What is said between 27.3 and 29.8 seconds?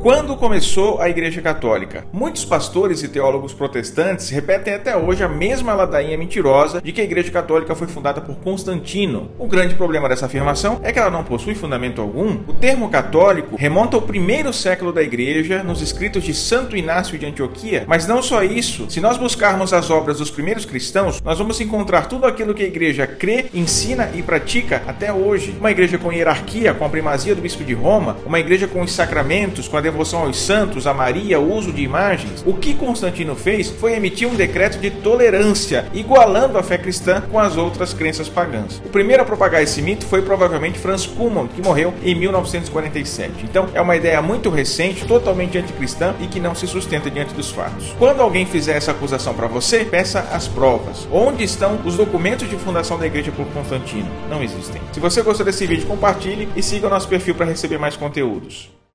do bispo de Roma, uma igreja com os sacramentos, com